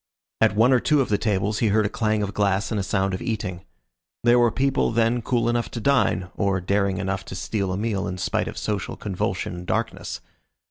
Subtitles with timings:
[0.41, 2.83] At one or two of the tables he heard a clang of glass and a
[2.83, 3.63] sound of eating.
[4.23, 8.07] There were people then cool enough to dine, or daring enough to steal a meal
[8.07, 10.19] in spite of social convulsion and darkness.